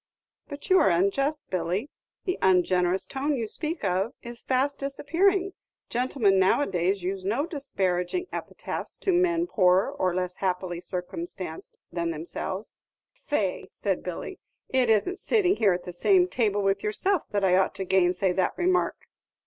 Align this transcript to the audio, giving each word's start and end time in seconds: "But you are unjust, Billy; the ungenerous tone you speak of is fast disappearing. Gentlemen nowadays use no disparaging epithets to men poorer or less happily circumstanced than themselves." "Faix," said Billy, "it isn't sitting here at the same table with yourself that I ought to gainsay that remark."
"But 0.47 0.67
you 0.71 0.79
are 0.79 0.89
unjust, 0.89 1.51
Billy; 1.51 1.91
the 2.25 2.39
ungenerous 2.41 3.05
tone 3.05 3.35
you 3.35 3.45
speak 3.45 3.83
of 3.83 4.13
is 4.23 4.41
fast 4.41 4.79
disappearing. 4.79 5.53
Gentlemen 5.91 6.39
nowadays 6.39 7.03
use 7.03 7.23
no 7.23 7.45
disparaging 7.45 8.25
epithets 8.33 8.97
to 8.97 9.13
men 9.13 9.45
poorer 9.45 9.91
or 9.91 10.15
less 10.15 10.37
happily 10.37 10.81
circumstanced 10.81 11.77
than 11.91 12.09
themselves." 12.09 12.77
"Faix," 13.11 13.77
said 13.77 14.01
Billy, 14.01 14.39
"it 14.69 14.89
isn't 14.89 15.19
sitting 15.19 15.57
here 15.57 15.71
at 15.73 15.83
the 15.83 15.93
same 15.93 16.27
table 16.27 16.63
with 16.63 16.81
yourself 16.81 17.29
that 17.29 17.45
I 17.45 17.55
ought 17.55 17.75
to 17.75 17.85
gainsay 17.85 18.31
that 18.33 18.57
remark." 18.57 19.03